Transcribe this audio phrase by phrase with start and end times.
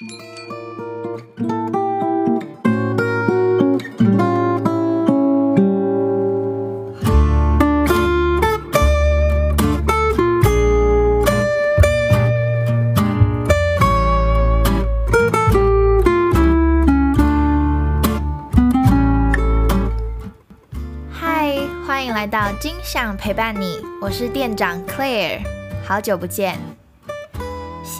[0.00, 0.06] 嗨，
[21.86, 25.40] 欢迎来到金享陪伴你，我是店长 Claire，
[25.84, 26.69] 好久不见。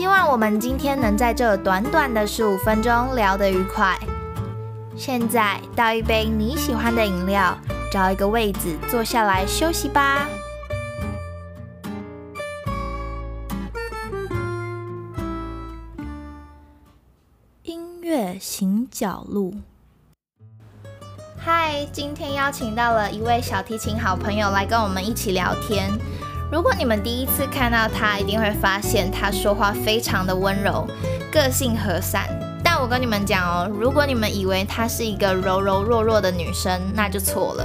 [0.01, 3.99] 希望我们今天能在这短短的十五分钟聊得愉快。
[4.97, 7.55] 现在倒一杯你喜欢的饮料，
[7.93, 10.27] 找一个位子坐下来休息吧。
[17.65, 19.53] 音乐行脚路。
[21.37, 25.91] 嗨，今天邀请到了一位小提琴好朋友来跟我们一起聊天。
[26.51, 30.85] 如果你们第一次看到他，一定会发现他说话非常的温柔，
[31.31, 32.25] 个性和善。
[32.65, 37.65] 但我跟你们讲哦，如果你们以为她是一个柔柔弱弱的女生，那就错了。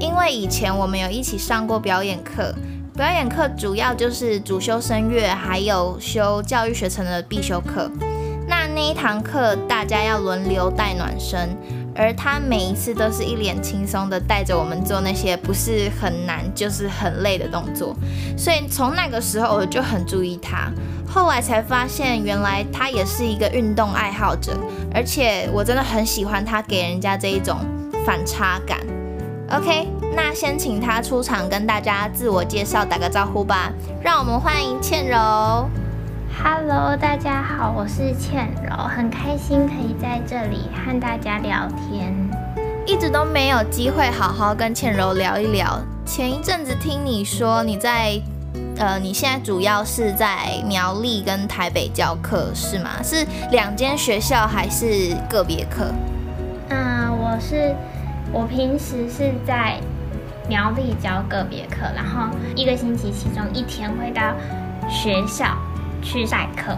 [0.00, 2.52] 因为以前我们有一起上过表演课，
[2.96, 7.88] 表演课主要就是主修声乐，还有修教育学程的必修课。
[8.48, 11.56] 那那一堂课大家要轮流带暖身。
[11.94, 17.94] 而他每一次都是一脸轻松的带着我们做那些不是很难就是很累的动作，
[18.36, 20.70] 所以从那个时候我就很注意他。
[21.08, 24.56] 后来才发现，原来他也是一个运动爱好者，
[24.94, 27.58] 而且我真的很喜欢他给人家这一种
[28.06, 28.78] 反差感。
[29.50, 35.68] OK，那先请他出场跟大家自我介绍打个招呼吧，让我们欢迎倩柔。
[36.38, 42.14] Hello，大家好，我是倩柔，很开心可以在这里和大家聊天。
[42.86, 45.78] 一直都没有机会好好跟倩柔聊一聊。
[46.06, 48.20] 前一阵子听你说你在，
[48.78, 52.90] 呃，你现在主要是在苗栗跟台北教课是吗？
[53.02, 55.92] 是两间学校还是个别课？
[56.70, 57.74] 嗯，我是，
[58.32, 59.78] 我平时是在
[60.48, 64.22] 苗栗教个别课，然后一个星期其中一天会到
[64.88, 65.56] 学校。
[66.02, 66.76] 去上课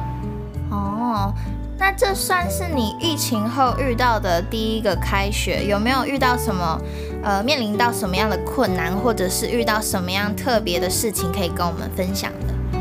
[0.70, 1.32] 哦，
[1.78, 6.80] 那这算是你疫情后遇到的第一个开学，有没有遇到什么
[7.22, 12.78] 呃面临到什么样的困难，或者是遇到什么样特别的事情可以跟我们分享的？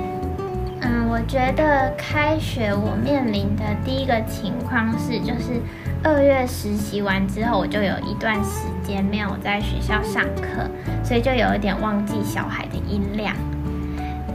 [0.81, 5.61] 嗯，我觉得开学我面临的第一个情况是，就是
[6.03, 10.69] 二月实习完之后，我就有一段时间没有在学校上课，
[11.03, 13.35] 所以就有一点忘记小孩的音量。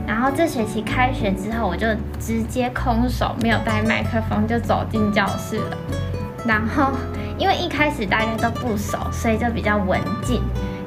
[0.07, 1.85] 然后这学期开学之后，我就
[2.17, 5.77] 直接空手，没有带麦克风就走进教室了。
[6.45, 6.93] 然后
[7.37, 10.41] 因为一开始大家都不熟，所以就比较文静。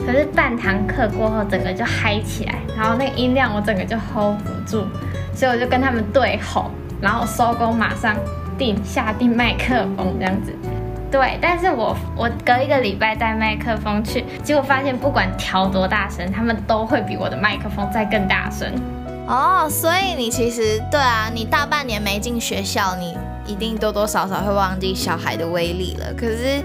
[0.07, 4.87] 可是半堂课过后，整个就嗨起来，然后那个音量我整个就 hold 不住，
[5.35, 6.71] 所以我就跟他们对吼，
[7.03, 8.17] 然后收工马上
[8.57, 10.51] 定下定麦克风这样子。
[11.11, 18.73] 对，但是我我隔一个礼拜带麦克风去，结果发现不管调多大声，他们都会比我的麦克风再更大声。
[19.31, 26.13] 哦，所以你其实对啊，你大半年没进学校，你一定多多少少会忘记小孩的威力了。
[26.15, 26.61] 可是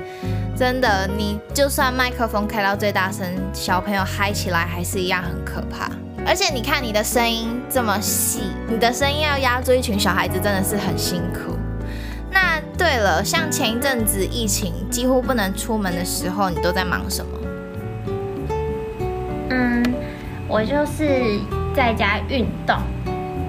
[0.57, 3.23] 真的，你就算麦克风开到最大声，
[3.53, 5.91] 小朋友嗨起来还是一样很可怕。
[6.25, 11.55] 而且你看你的声音这么细，你的声音要压住一群小孩子，真的是很辛苦。
[12.31, 17.37] 那对了，像前一阵子疫情几乎不能出门的时候，你都在忙什么？
[19.51, 19.85] 嗯，
[20.47, 21.39] 我就是。
[21.75, 22.77] 在家运动，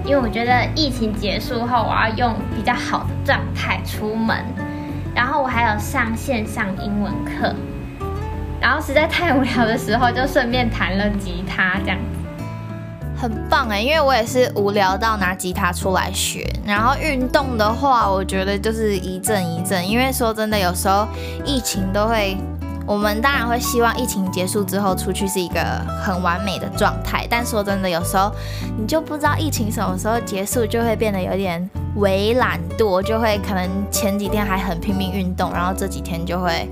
[0.03, 4.43] 因为我觉得疫情结束后，我要用比较好的状态出门。
[5.15, 7.55] 然后我还有上线上英文课，
[8.61, 13.81] 然后实在太无聊的时候，就顺便弹了吉他，这样子很棒哎。
[13.81, 16.45] 因为我也是无聊到拿吉他出来学。
[16.65, 21.07] 然后运动的话，我觉得就是一阵一阵，因为说真的，有时候
[21.45, 22.37] 疫情都会。
[22.87, 25.59] 我们当然会希望疫情结束之后出去是一个
[26.01, 28.31] 很完美的状态，但说真的，有时候
[28.79, 36.69] 你就不知道疫情什么时候结束，就会变得有点微懒惰，就会可能前几天还很拼命运动，然后这几天就会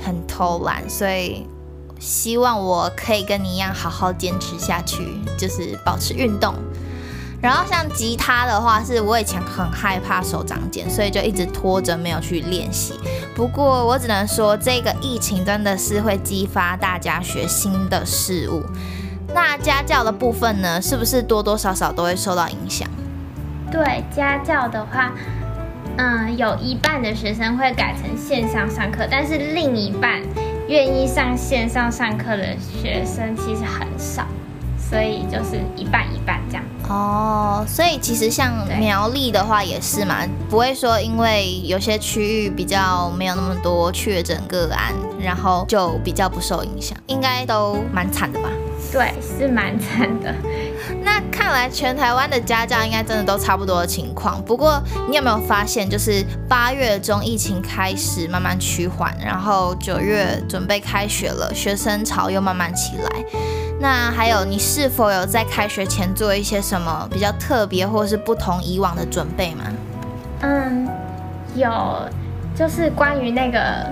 [0.00, 0.88] 很偷懒。
[0.88, 1.44] 所以
[1.98, 6.54] 希望我可以跟你一样好好坚持下去，就是保持运动。
[7.40, 12.94] 然后像吉他的话，是我以前很害怕手长茧，所以就一直拖着没有去练习。
[13.34, 18.64] 不过我只能说，这个疫情真的是会激发大家学新的事物。
[19.32, 22.88] 那家教的部分呢，是不是多多少少都会受到影响？
[23.70, 25.12] 对，家教的话，
[25.96, 30.20] 嗯，有一半的学生会改成线上上课，但是另一半
[30.66, 34.26] 愿意上线上上课的学生其实很少。
[34.88, 36.64] 所以就是一半一半这样。
[36.88, 48.48] 哦，所以其实像苗栗的话也是嘛，不会说因为有些区域比较没有那么多确诊个案，然后就比较不受影响，应该都蛮惨的吧？
[48.90, 50.34] 对，是蛮惨的。
[51.04, 54.42] 那看来全台湾的家教应该真的都差不多的情况。
[54.42, 63.10] 不过你有没有发现，就是八月中疫情开始慢慢趋缓，然后九月准备开学了，学生潮又慢慢起来。
[63.80, 69.64] 那还有，你是否有在开学前做一些什么比较特别或是不同以往的准备吗？
[70.40, 70.88] 嗯，
[71.54, 72.08] 有，
[72.56, 73.86] 就是关于那个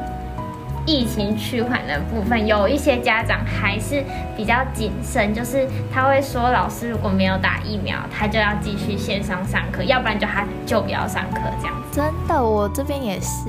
[0.85, 4.03] 疫情趋缓的部分，有一些家长还是
[4.37, 12.00] 比较谨慎，就是他会说，老师如果没有打疫苗，他就要继续线上上课，要不然就他就不要上课这样子。
[12.00, 13.44] 真的，我这边也是。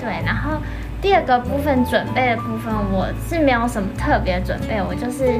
[0.00, 0.58] 对，然后
[1.02, 5.34] 第二个部分准备的部分，我是没有什么特别准备，我就是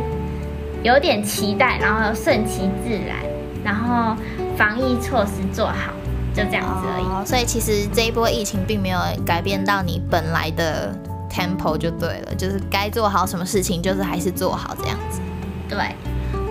[0.82, 3.18] 有点期待，然后顺其自然，
[3.62, 4.16] 然后
[4.56, 5.92] 防疫措施做好，
[6.34, 7.04] 就这样子而已。
[7.04, 10.92] 哦，所以其实这一波疫情并没有改变到你本来的
[11.30, 15.20] tempo 就对了，就是该做好什么事情，就是还是做好这样子。
[15.68, 15.78] 对，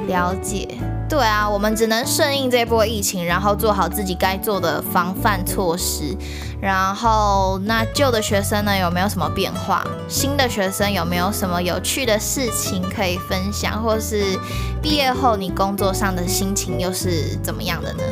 [0.08, 0.70] 了解，
[1.12, 6.16] 对啊，我们只能顺应这波疫情，然后做好自己该做的防范措施。
[6.62, 9.86] 然后，那旧的学生呢，有没有什么变化？
[10.08, 13.84] 新的学生有没有什么有趣的事情可以分享？
[13.84, 14.40] 或是
[14.82, 18.04] 毕业后你工作上的心情又是怎么样的呢？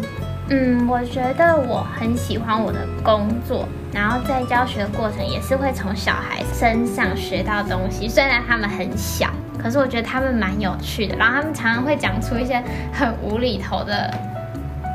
[0.49, 8.09] 嗯，我觉得我很喜欢我的工作，然后在教学过程也是会从小孩身上学到东西。
[8.09, 9.29] 虽然他们很小，
[9.61, 12.63] 可是我觉得他们蛮有趣的，然后他们常常会讲出一些
[12.93, 14.11] 很无厘头的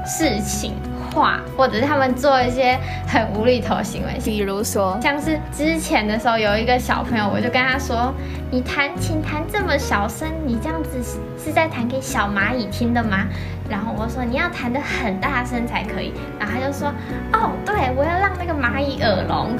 [0.06, 0.75] 事情。
[1.14, 2.76] 话，或者是他们做一些
[3.06, 8.12] 很无厘头的行为，比如说，像是之前的时候有一个小朋友，我就跟他说
[8.50, 10.90] ：“你弹琴弹这么小声，你这样子
[11.38, 13.28] 是在弹给小蚂蚁听的吗？”
[13.70, 16.88] 然后我说：“你要弹得很大声才可以。”然后他就说
[17.32, 19.56] ：“哦，对，我要让那个蚂蚁耳聋。”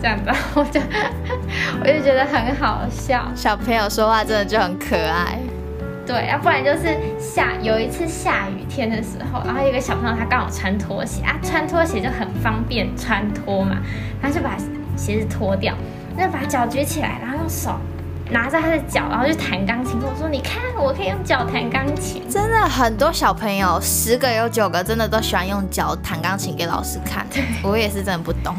[0.00, 0.80] 这样子，我就
[1.80, 3.26] 我就觉得很好笑。
[3.34, 5.38] 小朋友说话真的就很可爱。
[6.06, 13.76] 对，要不然就是下有一次下雨天的时候，然后有一个小朋友他刚好穿拖鞋啊，穿拖鞋就很方便穿脱嘛，
[14.22, 14.56] 他就把
[14.96, 15.74] 鞋子脱掉，
[16.16, 17.78] 那把脚举起来，然后用手
[18.30, 27.26] 拿着他的脚，然后就弹钢琴，跟我说：“你看，我可以用脚弹钢琴。”真的很多小朋友，十个有九个真的都喜欢用脚弹钢琴给老师看，
[27.62, 28.54] 我也是真的不懂。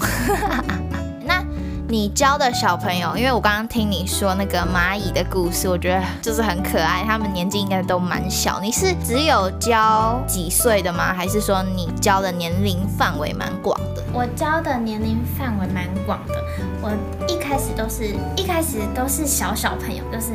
[1.90, 7.04] 那你教的小朋友，因为我刚刚听你说那个蚂蚁的故事，我觉得就是很可爱。
[7.04, 8.60] 他们年纪应该都蛮小。
[8.62, 11.12] 你是只有教几岁的吗？
[11.12, 14.04] 还是说你教的年龄范围蛮广的？
[14.14, 16.36] 我教的年龄范围蛮广的。
[16.82, 16.92] 我
[17.28, 20.28] 一开始都是一开始都是小小朋友，就是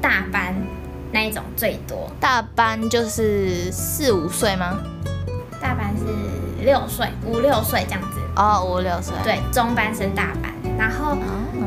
[0.00, 0.54] 大班
[1.12, 2.10] 那一种最多。
[2.18, 4.78] 大班就是四五岁吗？
[5.60, 8.18] 大班是六岁，五六岁这样子。
[8.34, 9.14] 哦，五六岁。
[9.22, 10.51] 对，中班升大班。
[10.78, 11.16] 然后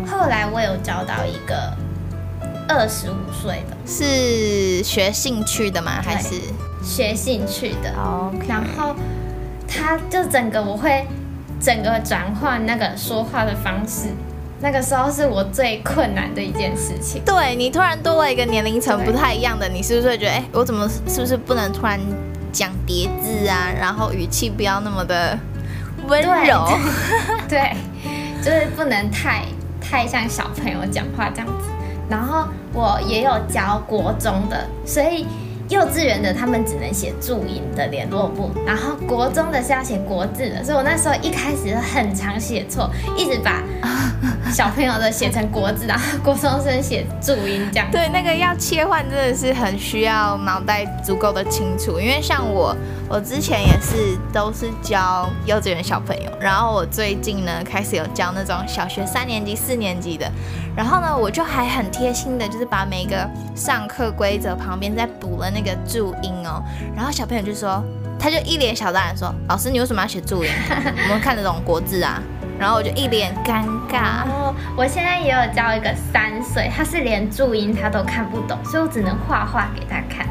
[0.08, 1.74] 后来我有教到一个
[2.68, 6.02] 二十五岁的，是学兴趣的吗？
[6.04, 6.36] 还是
[6.84, 7.92] 学兴趣的？
[7.96, 8.34] 哦。
[8.48, 8.96] 然后
[9.68, 11.06] 他就整个我会
[11.62, 14.10] 整个转换那个说话的方式，
[14.60, 17.22] 那个时候是我最困难的一件事情。
[17.24, 22.00] 对你突然多了一个年龄层不太一样的，你是不是会觉得，哎，我怎么是不是不能突然
[22.52, 23.72] 讲叠字啊？
[23.78, 25.38] 然后语气不要那么的
[26.08, 26.68] 温柔？
[27.48, 27.76] 对。
[28.46, 29.42] 就是不能太
[29.82, 31.68] 太像小朋友讲话这样子，
[32.08, 35.26] 然后我也有教国中的，所以
[35.68, 42.88] 幼稚园的他们只能写注音的联络簿，然后国中的是要写国字的，所以我那时候一开始很常写错，
[43.18, 43.64] 一直把
[44.54, 47.88] 小朋友的写成国字，然后国中生写注音这样。
[47.92, 52.78] 对，那个要切换真的是很需要脑袋足够的清楚，因为像我。
[53.08, 60.30] 我之前也是都是教幼稚园小朋友，然后我最近呢开始有教那种小学三年级、四年级的，
[60.76, 66.62] 然后呢我就还很贴心的，就是把每个上课规则旁边再补了那个注音哦，
[66.96, 67.84] 然后小朋友就说，
[68.18, 70.50] 他就一脸小大人说，老师你为什么要写注音？
[70.70, 72.20] 我们看得懂国字啊，
[72.58, 74.28] 然后我就一脸尴尬。
[74.28, 80.28] 哦，我现在也有教一个三岁，他是连注音他都看不懂，所以我只能画画给他看。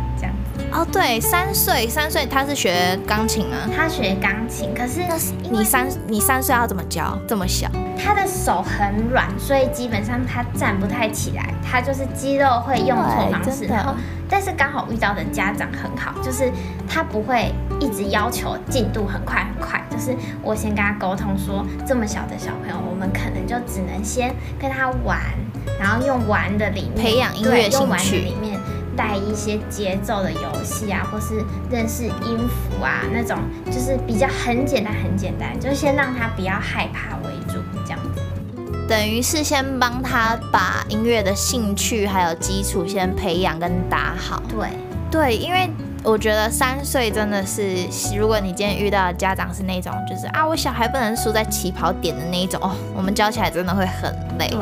[0.74, 5.02] 哦，对，三岁，三岁他是学钢琴啊，他学钢琴，可是
[5.48, 7.16] 你三你三岁要怎么教？
[7.28, 13.66] 这么小，他的手很软，所以基本上他站不太起来，他就是肌肉会用错方式。
[13.66, 13.94] 然后，
[14.28, 16.50] 但是刚好遇到的家长很好，就是
[16.88, 20.12] 他不会一直要求进度很快很快，就是
[20.42, 25.20] 我先跟他沟通说，这么小的小朋友，我们可能就只能先跟他玩，
[25.78, 28.58] 然后用玩的里面培养音乐兴趣里面。
[28.96, 38.20] 带一些节奏的游戏啊，或是认识音符啊那种，就是比较很简单很简单，就先让他不要害怕为主，这样子。
[38.86, 44.42] 等于是先帮他把音乐的兴趣还有基础先培养跟打好。
[44.48, 44.68] 对
[45.10, 45.70] 对，因为
[46.02, 54.48] 我觉得三岁真的是，如果你今天遇到的家长是那种，就是啊，我小孩不能输在起跑点的那一种哦，我们教起来真的会很累。
[54.48, 54.58] 对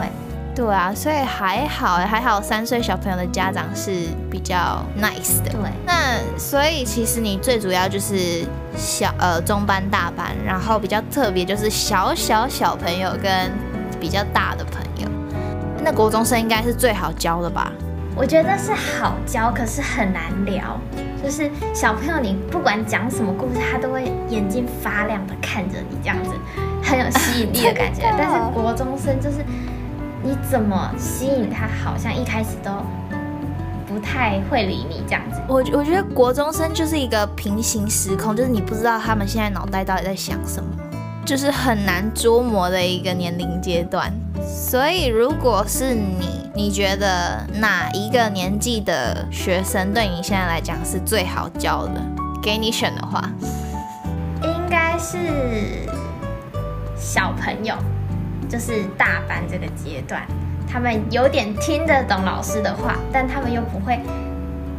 [0.54, 3.90] 对啊，所以还好还好，三岁小朋友的家长是
[4.30, 5.50] 比较 nice 的。
[5.50, 8.44] 对，那所以其实你最主要就是
[8.76, 13.50] 小呃中班大班，然后比较特别就是小小小朋友跟
[13.98, 15.08] 比较大的朋友。
[15.82, 17.72] 那国中生应该是最好教的吧？
[18.14, 20.78] 我觉得是好教，可是很难聊。
[21.24, 26.30] 就是小朋友，你不管讲什么故事，他都会眼睛发亮的看着你，这样子
[26.82, 28.02] 很有吸引力的感觉。
[28.18, 29.36] 但是国中生就是
[30.22, 32.70] 你怎么吸引他，好像一开始都
[33.86, 35.40] 不太会理你这样子。
[35.48, 40.70] 我我觉得国中生就是一个平行时空，就是你不知道他们现在脑袋到底在想什么，
[41.24, 44.12] 就是很难捉摸的一个年龄阶段。
[44.46, 52.00] 所以如果是你，你觉得哪一个年纪的学生对你现在来讲是最好教的？
[52.42, 53.22] 给你选的话，
[54.42, 55.86] 应该是
[56.96, 57.76] 小朋友，
[58.52, 60.20] 就是大班这个阶段，
[60.70, 63.98] 他们有点听得懂老师的话，但他们又不会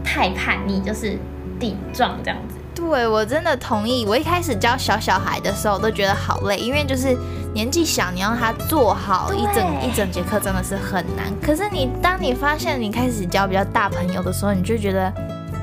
[0.04, 1.18] 太叛逆，就是
[1.60, 2.56] 顶撞这样子。
[2.76, 4.06] 对我真的同意。
[4.06, 7.18] 我一开始教小小孩的时候，都觉得好累，因为就是
[7.56, 11.26] 年纪小，你让他做好一整一整节课真的是很难。
[11.42, 15.12] 可是你当你发现你开始教比较大朋友的时候，你就觉得，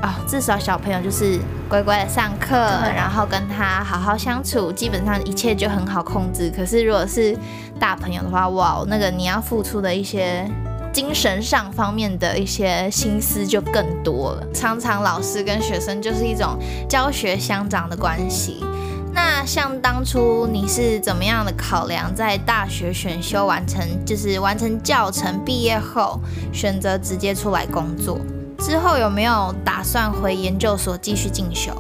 [0.03, 1.39] 啊、至少小朋友就是
[1.69, 6.51] 乖乖的上课，然后跟他好好相处，基本上一切就很好控制。
[6.55, 7.37] 可是如果是
[7.79, 10.51] 大朋友的话，哇，那个你要付出的一些
[10.91, 14.47] 精神上方面的一些心思就更多了。
[14.55, 18.65] 常常老师跟学生就是一种教学相长的关系。
[19.13, 26.19] 那像当初你是怎么样的考量，在大学选修完成，就是完成教程，毕业后
[26.53, 28.19] 选择直接出来工作？
[28.61, 31.73] 之后有没有打算回研究所继续进修？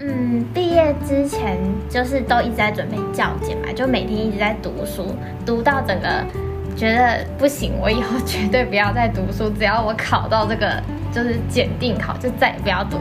[0.00, 5.14] 嗯，毕业之前就是都一直在准备教检嘛，就每天一直在读书，
[5.46, 6.08] 读到整个
[6.76, 12.98] 觉得不行，我以后绝对不要再读书，只要我考到这个就是检定考，就再也不要读。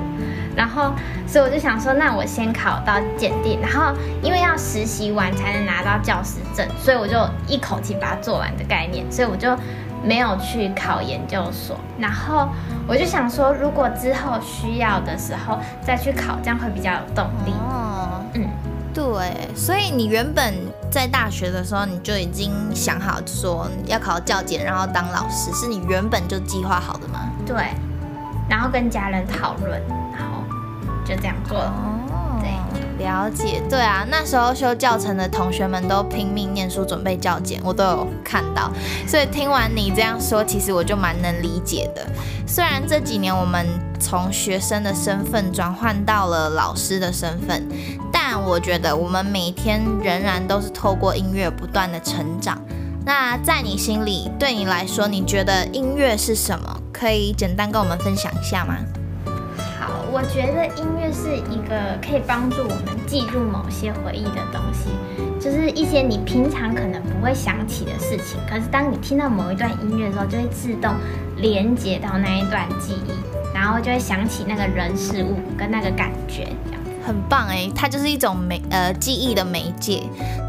[0.56, 0.94] 然后，
[1.26, 9.50] 所以我就想说，那我先考到检定，然后因为要实习完才能拿到教师证，所以我就一口气把它做完的概念，所以我就
[10.04, 11.78] 没有去考研究所。
[11.98, 12.48] 然后
[12.88, 17.54] 我就想说，如果之后需要的时候再去考，这样会比较有动力。
[17.54, 18.48] 哦，嗯，
[18.94, 20.54] 对，所以你原本
[20.92, 27.20] 在大学的时候，你就已经想好说要考教检，然后当老师，是你原本就计划好的吗？
[27.46, 27.70] 对，
[28.50, 29.82] 然后跟家人讨论，
[30.12, 30.44] 然后
[31.06, 31.74] 就这样做了。
[33.04, 33.62] 了解。
[33.70, 38.72] 对啊，那时候修教程的同学们都拼命念书准备教检，我都有看到。
[39.08, 42.08] 所以听完你这样说，其实我就蛮能理解的。
[42.48, 43.68] 虽然这几年我们
[44.00, 47.68] 从学生的身份转换到了老师的身份，
[48.12, 52.60] 但我觉得我们每天仍然都是透过音乐不断的成长。
[53.06, 56.80] 那在你心里，对你来说，你觉得音乐是什么？
[56.94, 58.78] 可以简单跟我们分享一下吗？
[60.14, 64.92] 我觉得音乐是一个可以帮助我们记住某些回忆的东西，
[65.40, 70.94] 就是一些你平常可能不会想起的事情，可是当你听到某一段音乐的时候，就会自动
[71.38, 73.12] 连接到那一段记忆，
[73.56, 76.82] 然后就会想起那个人事物跟那个感觉，这样。
[77.04, 80.04] 很棒哎，它就是一种媒呃记忆的媒介。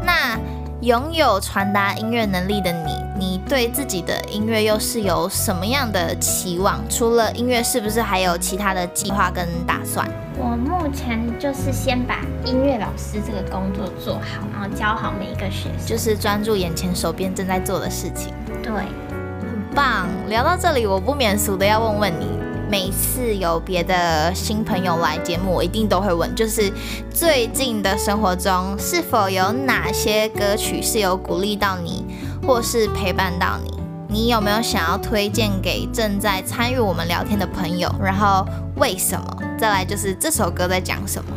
[0.05, 0.37] 那
[0.85, 6.79] 拥有传达音乐能力的你，你对自己的音乐又是有什么样的期望？
[6.87, 10.07] 除了音乐，是不是还有其他的计划跟打算？
[10.37, 15.87] 我目前就是先把音乐老师这个工作做好，然后教好每一个学生。
[15.87, 18.31] 就是专注眼前手边正在做的事情。
[18.61, 20.07] 对，很棒。
[20.29, 22.27] 聊到这里，我不免俗的要问问你，
[22.69, 26.71] 每次有别的新朋友来节目，我一定都会问，就是
[27.11, 32.03] 最近的生活中是否有哪些歌曲是有鼓励到你，
[32.45, 33.73] 或是陪伴到你？
[34.09, 37.89] 你有没有想要推荐给正在参与我们聊天的朋友？
[38.01, 38.45] 然后
[38.77, 39.37] 为什么？
[39.57, 41.31] 再来就是这首歌在讲什么？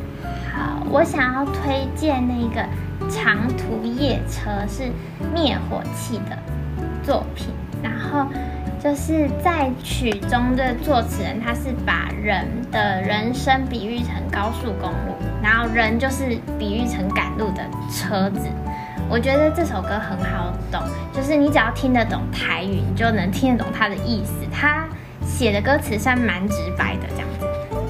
[0.54, 2.62] 好，我想要推荐那个
[3.14, 4.90] 《长途夜车》是
[5.35, 6.38] 灭火器的
[7.04, 7.49] 作品，
[7.82, 8.26] 然后
[8.82, 18.49] 就是在曲中的作词人，他是把人的人生比喻成高速公路，然后人就是比喻成赶路的车子。
[19.11, 20.80] 我觉得这首歌很好懂，
[21.12, 24.35] 就是你只要听得懂台语，你就能听得懂它的意思。
[24.52, 24.87] 他
[25.26, 27.47] 写的歌词算蛮直白的这样子。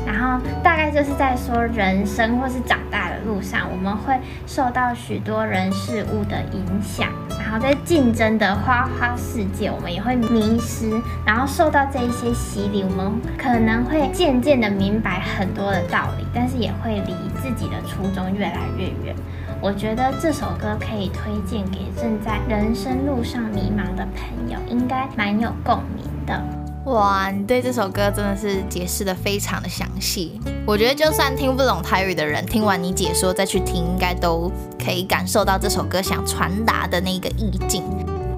[0.07, 7.09] 然后大概就是在说人生或是长大的路上，我们会受到许多人事物的影响，
[7.49, 19.17] 然后在竞争的花花世界，我们也会迷失，然后受到这一些洗礼，我们可能会渐渐的明白很多的道理，但是也会离自己的初衷越来越远。
[19.63, 26.68] 我觉得这首歌可以推荐给正在人生路上迷茫的朋友，应该蛮有共鸣的。
[26.89, 30.41] 哇，你对这首歌真的是解释的非常的详细。
[30.67, 34.51] 我觉得就算听不懂台语的人，听完你解说再去听，应该都
[34.83, 37.85] 可以感受到这首歌想传达的那个意境。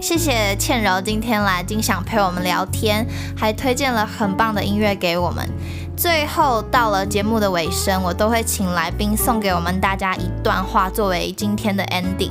[0.01, 5.49] 谢谢倩柔今天来金想陪我们聊天，还推荐了很棒的音乐给我们。
[6.01, 12.31] 最后到了节目的尾声，我都会请来宾送给我们大家一段话作为今天的 ending，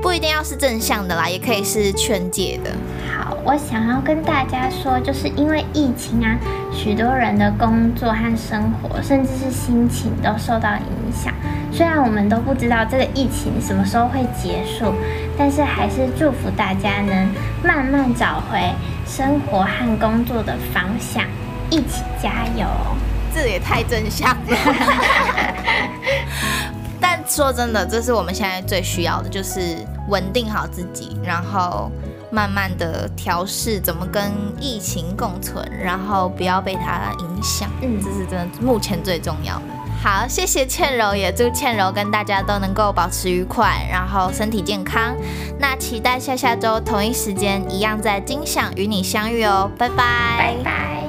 [0.00, 2.70] 不一定要是正向的啦，也可以是劝诫的。
[3.14, 6.34] 好，我想要跟大家说，就是因为疫情啊，
[6.72, 11.30] 许多人的工作和生活，甚至是心情都受到影响。
[11.70, 14.94] 虽然我们都不知道这个疫情什么时候会结束，
[15.36, 17.28] 但是还是祝福大家能
[17.62, 18.58] 慢慢找回
[19.06, 21.22] 生活和工作的方向，
[21.68, 22.64] 一起加油。
[23.34, 24.46] 这也太真相了，
[27.00, 29.76] 但说真的，这是我们现在最需要的，就是
[30.08, 31.90] 稳定好自己，然后
[32.30, 37.70] 慢慢的调试怎么跟疫情共存，然后不要被它影响。
[37.80, 39.62] 嗯，这是真的目前最重要的。
[40.02, 45.14] 好，谢谢倩柔，也祝倩柔跟大家都能够保持愉快，然后身体健康。
[45.58, 50.99] 那期待下下周同一时间一样在金享与你相遇哦，拜拜，拜拜。